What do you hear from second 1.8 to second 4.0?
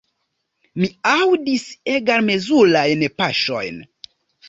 egalmezurajn paŝojn.